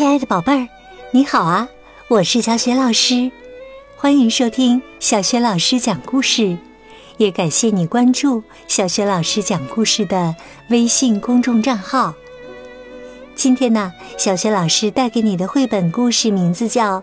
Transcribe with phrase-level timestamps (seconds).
[0.00, 0.66] 亲爱的宝贝儿，
[1.10, 1.68] 你好啊！
[2.08, 3.30] 我是小雪老师，
[3.98, 6.56] 欢迎收听小雪老师讲故事，
[7.18, 10.34] 也感谢你关注小雪老师讲故事的
[10.70, 12.14] 微信公众账号。
[13.34, 17.00] 今天呢，小雪老师带给你的绘本故事名字叫《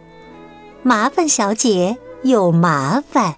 [0.81, 3.33] 麻烦小姐有麻烦》，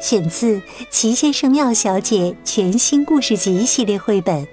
[0.00, 4.48] 选自《齐先生妙小姐》全新故事集系列绘本。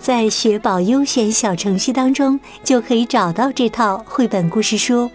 [0.00, 5.10] 在雪宝优选小程序当中，就可以找到这套绘本故事书。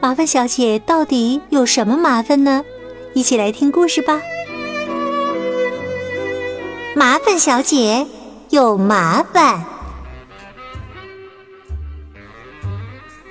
[0.00, 2.64] 麻烦小姐到底有什么麻烦呢？
[3.12, 4.20] 一起来听故事吧。
[6.96, 8.06] 麻烦小姐
[8.48, 9.64] 有麻烦。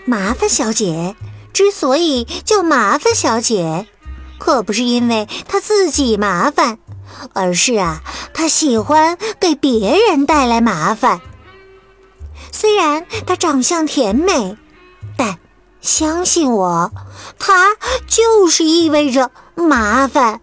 [0.06, 1.16] 麻烦小姐
[1.54, 3.88] 之所以叫麻烦小姐，
[4.38, 6.78] 可不是因为她自己麻烦。
[7.34, 8.02] 而是啊，
[8.34, 11.22] 他喜欢给别人带来麻烦。
[12.52, 14.58] 虽然他长相甜美，
[15.18, 15.38] 但
[15.82, 16.92] 相信我，
[17.40, 17.76] 他
[18.08, 20.40] 就是意味着麻烦。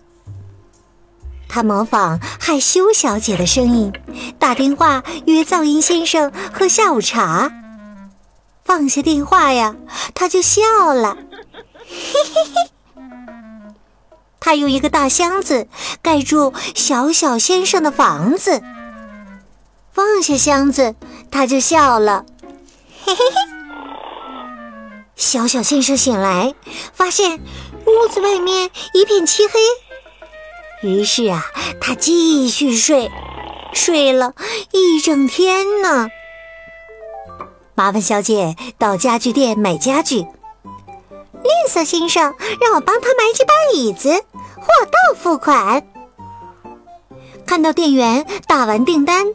[1.48, 3.92] 他模仿害羞小姐的声音，
[4.38, 7.50] 打电话约噪音先生喝下午茶。
[8.64, 9.74] 放下电话呀，
[10.14, 10.62] 他就笑
[10.94, 11.16] 了，
[11.88, 12.79] 嘿嘿嘿。
[14.50, 15.68] 他用一个大箱子
[16.02, 18.60] 盖住小小先生的房子，
[19.92, 20.96] 放下箱子，
[21.30, 22.26] 他就笑了，
[23.04, 23.36] 嘿嘿嘿。
[25.14, 26.52] 小小先生醒来，
[26.92, 27.38] 发现
[27.86, 29.60] 屋子外面一片漆黑，
[30.82, 31.44] 于是啊，
[31.80, 33.08] 他继续睡，
[33.72, 34.34] 睡了
[34.72, 36.08] 一整天呢。
[37.76, 40.26] 麻烦小姐到家具店买家具。
[41.42, 44.24] 吝啬先生让我帮他买几把椅子，
[44.70, 45.82] 货到付款。
[47.44, 49.26] 看到店员打完订单，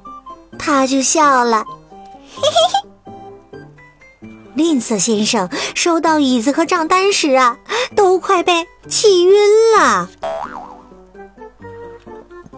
[0.58, 1.66] 他就笑了，
[2.36, 3.60] 嘿嘿嘿。
[4.56, 7.58] 吝啬先生收到椅子和账单时啊，
[7.94, 9.34] 都快被气晕
[9.78, 10.10] 了。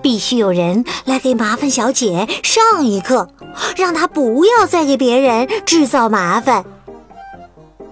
[0.03, 3.31] 必须有人来给麻烦小姐上一课，
[3.75, 6.63] 让她不要再给别人制造麻烦。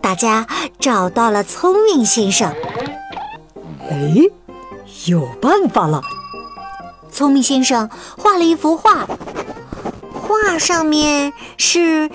[0.02, 0.46] 大家
[0.80, 2.54] 找到了聪明先生。
[3.90, 4.14] 哎，
[5.08, 6.02] 有办法了！
[7.12, 9.08] 聪明先生画了一幅画，
[10.14, 12.10] 画上面是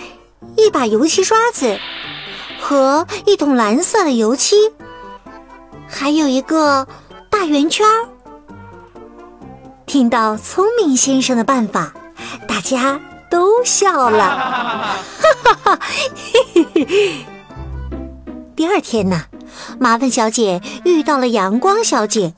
[0.56, 1.78] 一把油漆刷子
[2.60, 4.56] 和一桶蓝色的油漆，
[5.88, 6.86] 还有一个
[7.30, 7.86] 大圆圈。
[9.86, 11.94] 听到聪明先生的办法，
[12.47, 15.78] 大家都笑了，哈哈哈！
[16.54, 17.26] 嘿嘿嘿。
[18.54, 19.25] 第二天呢，
[19.78, 22.34] 麻烦小姐遇到了阳光小姐。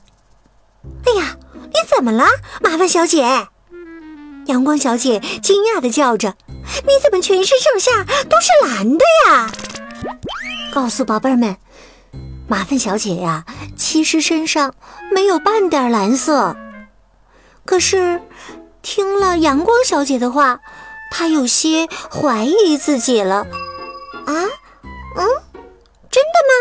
[1.05, 2.25] 哎呀，你怎么了，
[2.61, 3.47] 麻烦小姐？
[4.47, 6.35] 阳光小姐惊讶的叫着
[6.83, 9.51] ：“你怎么全身上下都是蓝的呀？”
[10.73, 11.55] 告诉宝贝儿们，
[12.47, 13.45] 麻烦小姐呀，
[13.77, 14.73] 其实身上
[15.13, 16.55] 没有半点蓝色。
[17.65, 18.21] 可是
[18.81, 20.59] 听了阳光小姐的话，
[21.11, 23.47] 她有些怀疑自己了。
[24.25, 24.33] 啊，
[25.17, 25.27] 嗯。
[26.13, 26.53] 真的吗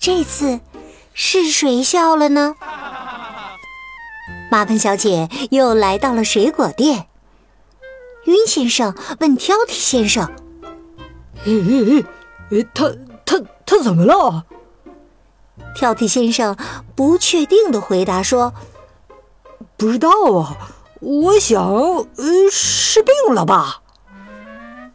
[0.00, 0.60] 这次
[1.12, 2.54] 是谁笑了呢？
[4.50, 7.06] 麻烦小姐又来到了水果店。
[8.24, 10.30] 云先生问挑剔先生
[11.44, 12.04] ：“嘿，
[12.74, 12.92] 他
[13.24, 14.44] 他他怎么了？”
[15.74, 16.56] 挑剔先生
[16.94, 18.54] 不确定的回答说
[19.76, 20.56] ：“不知道啊，
[21.00, 23.82] 我想，呃，是病了吧。”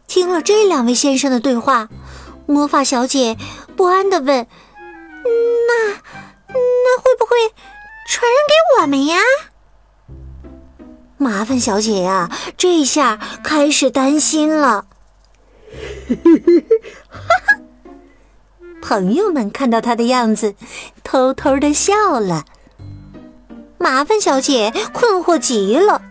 [0.06, 1.88] 听了这两位先生的对话，
[2.46, 3.36] 魔法小姐
[3.76, 4.46] 不安的问
[8.84, 9.16] ：“我们呀？”
[11.16, 14.84] 麻烦小姐呀，这下开始担心了。
[18.82, 20.54] 朋友们看到她的样子，
[21.02, 22.44] 偷偷的笑了。
[23.78, 26.02] 麻烦小姐困惑极了。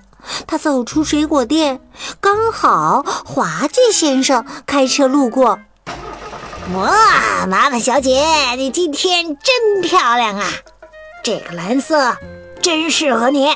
[0.48, 1.80] 她走出水果店，
[2.20, 5.60] 刚好滑稽先生开车路过。
[6.74, 10.50] 哇，麻烦小姐，你今天真漂亮啊！
[11.24, 12.18] 这个蓝色
[12.64, 13.56] 真适合你。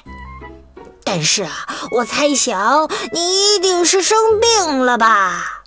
[1.03, 5.63] 但是啊，我猜想你一定是生病了吧？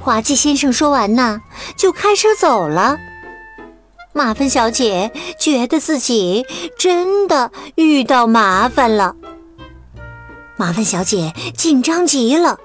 [0.00, 1.42] 滑稽先生说完呢，
[1.76, 2.96] 就开车走了。
[4.12, 6.44] 麻烦小姐觉得自己
[6.78, 9.14] 真的遇到麻烦了。
[10.56, 12.58] 麻烦小姐紧张极了，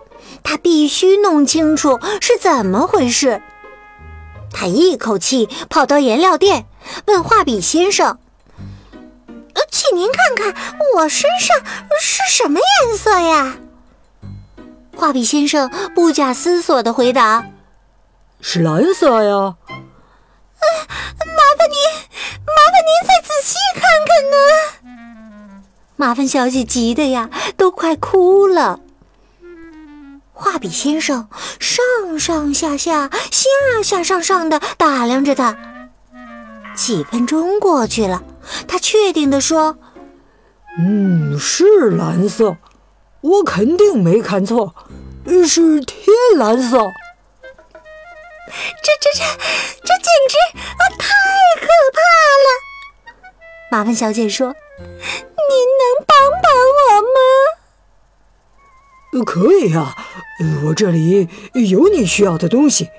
[0.44, 3.42] 她必须弄清楚是怎么回事。
[4.52, 6.66] 她一口气跑到颜料店，
[7.08, 8.18] 问画笔先生：“，
[9.72, 10.56] 请您看看
[10.96, 11.58] 我身上
[12.02, 13.58] 是什么颜色呀？”
[14.96, 17.46] 画笔先生不假思索地回答
[18.42, 19.56] ：“是蓝色呀。”
[21.28, 21.78] 麻烦您，
[22.46, 24.36] 麻烦您再仔细看看呢。
[25.96, 28.80] 麻烦小姐急的呀，都快哭了。
[30.34, 31.30] 画笔先生
[31.60, 31.84] 上
[32.20, 35.56] 上下下、下下上上的打量着他。
[36.76, 38.24] 几分钟过去了，
[38.68, 39.78] 他确定地说
[40.80, 42.58] ：“嗯，是蓝色，
[43.22, 44.76] 我肯定没看错，
[45.48, 46.08] 是天
[46.38, 46.78] 蓝色。”
[48.48, 49.26] 这这这
[49.84, 51.06] 这简直啊太
[51.60, 52.00] 可怕
[52.46, 52.48] 了！
[53.72, 54.48] 麻烦小姐说
[54.78, 56.46] ：“您能帮帮
[56.78, 57.08] 我吗？”
[59.26, 59.96] 可以呀，
[60.66, 62.90] 我这里有你需要的东西。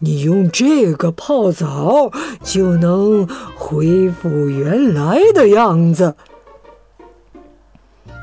[0.00, 2.10] 你用这个泡澡
[2.42, 6.16] 就能恢复原来的样子。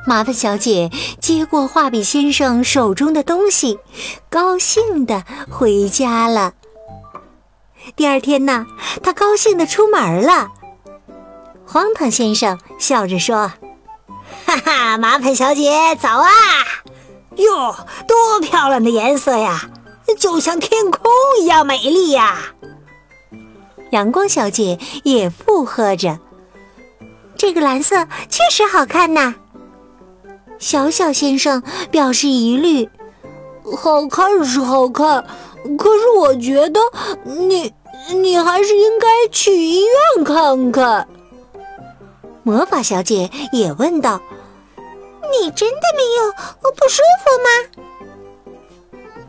[0.08, 3.80] 麻烦小姐接过画笔先生手中的东西，
[4.30, 6.54] 高兴的回家了。
[7.96, 8.68] 第二天呢，
[9.04, 10.50] 她高兴的出门了。
[11.66, 13.52] 荒唐先生笑着说
[14.46, 16.30] ：“哈哈，麻烦小姐早啊！”
[17.38, 17.76] 哟，
[18.08, 19.70] 多漂亮的颜色呀，
[20.18, 22.54] 就像天空一样美丽呀！
[23.92, 26.20] 阳光小姐也附和着
[27.38, 29.36] ：“这个蓝色确实好看呐。”
[30.58, 32.90] 小小先生表示疑虑
[33.78, 35.24] ：“好看是好看，
[35.78, 36.80] 可是我觉得
[37.24, 37.74] 你
[38.14, 41.08] 你还是应该去医院看看。”
[42.44, 44.22] 魔法小姐也问道。
[45.42, 47.85] 你真的没有不舒服吗？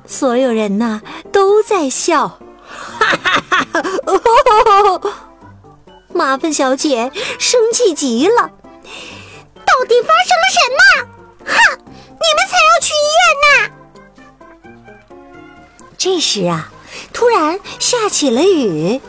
[0.07, 2.39] 所有人呐都在笑，
[2.99, 3.83] 哈哈哈
[4.99, 5.11] 哈！
[6.15, 10.81] 麻烦小姐生气极了，到底发生了什么？
[11.45, 13.71] 哼，你们才要去医院呢！
[15.99, 16.71] 这时啊，
[17.13, 19.01] 突然下起了雨，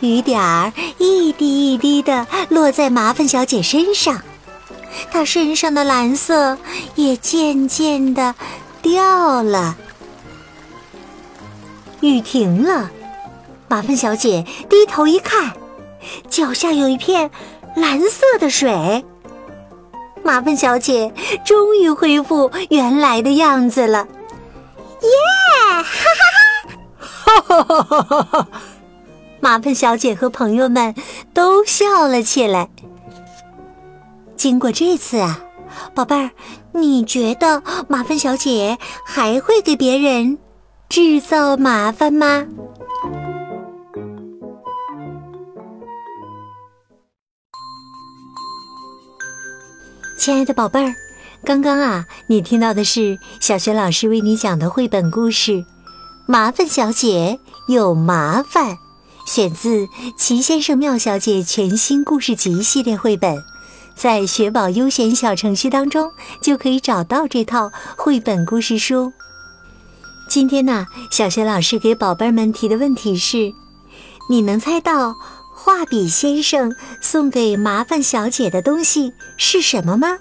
[0.00, 4.22] 雨点儿一滴一滴的落在麻烦小姐身上。
[5.10, 6.58] 她身上的蓝色
[6.94, 8.34] 也渐渐的
[8.82, 9.76] 掉了。
[12.00, 12.90] 雨停了，
[13.68, 15.52] 麻烦小姐低头一看，
[16.28, 17.30] 脚下有一片
[17.76, 19.04] 蓝色的水。
[20.22, 21.12] 麻烦小姐
[21.44, 24.06] 终于恢复原来的样子了，
[25.02, 25.08] 耶！
[25.60, 27.42] 哈哈哈！
[27.42, 28.48] 哈哈哈哈哈！
[29.40, 30.94] 麻烦小姐和朋友们
[31.32, 32.68] 都笑了起来。
[34.36, 35.40] 经过这次啊，
[35.94, 36.30] 宝贝儿，
[36.72, 40.38] 你觉得麻烦小姐还会给别人
[40.90, 42.44] 制造麻烦吗？
[50.18, 50.92] 亲爱的宝贝儿，
[51.44, 55.52] 刚刚啊，你听到的是小学老师为你讲的绘本故事
[56.26, 57.38] 《麻烦小姐
[57.68, 58.72] 有麻烦》，
[59.24, 63.36] 选自《齐先生妙小姐》全新故事集系列绘本。
[63.94, 66.10] 在学宝优选小程序当中，
[66.42, 69.12] 就可以找到这套绘本故事书。
[70.30, 73.52] 今天呢，小学老师给宝贝们提的问题是：
[74.28, 75.16] 你能猜到
[75.56, 80.18] 画笔先生送给麻烦小姐的东西是什么吗？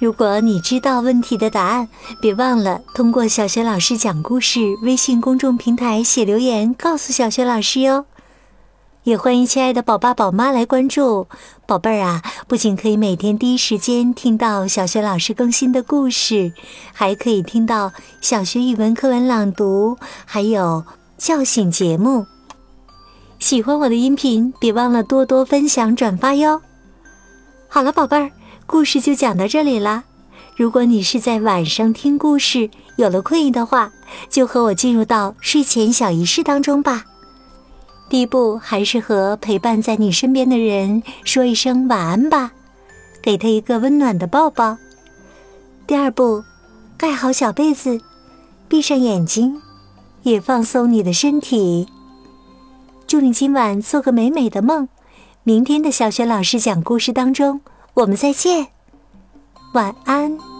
[0.00, 1.88] 如果你知道问题的答案，
[2.20, 8.04] 别忘了通过小学老师讲故事微信公众平台写留言告诉小学老师哟。
[9.08, 11.26] 也欢迎亲爱的宝爸宝妈来关注
[11.66, 12.22] 宝贝儿啊！
[12.46, 16.52] 不仅可以每天第一时间听到小学老师更新的故事，
[16.92, 19.96] 还可以听到小学语文课文朗读，
[20.26, 20.84] 还有
[21.16, 22.26] 叫醒节目。
[23.38, 26.60] 喜欢我的音频，别忘了多多分享转发哟。
[27.66, 28.30] 好了，宝贝儿，
[28.66, 30.04] 故事就讲到这里啦。
[30.54, 33.90] 如果你是在晚上听故事，有了困意的话，
[34.28, 37.06] 就和我进入到睡前小仪式当中吧。
[38.08, 42.52] 第一步还是和陪伴在你身边的人说一声晚安吧，
[43.22, 44.78] 给他一个温暖的抱抱。
[45.86, 46.42] 第二步，
[46.96, 48.00] 盖好小被子，
[48.66, 49.60] 闭上眼睛，
[50.22, 51.86] 也放松你的身体。
[53.06, 54.88] 祝你今晚做个美美的梦。
[55.42, 57.60] 明天的小雪老师讲故事当中，
[57.94, 58.68] 我们再见，
[59.72, 60.57] 晚安。